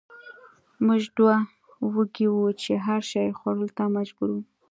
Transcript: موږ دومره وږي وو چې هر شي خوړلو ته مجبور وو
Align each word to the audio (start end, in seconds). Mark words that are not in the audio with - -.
موږ 0.85 1.01
دومره 1.15 1.47
وږي 1.95 2.27
وو 2.33 2.47
چې 2.61 2.71
هر 2.85 3.01
شي 3.11 3.27
خوړلو 3.37 3.67
ته 3.77 3.83
مجبور 3.95 4.29
وو 4.31 4.41